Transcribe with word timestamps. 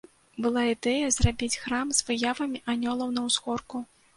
Была 0.45 0.63
ідэя 0.69 1.11
зрабіць 1.17 1.59
храм 1.65 1.93
з 1.99 2.09
выявамі 2.09 2.65
анёлаў, 2.75 3.17
на 3.19 3.29
ўзгорку. 3.31 3.87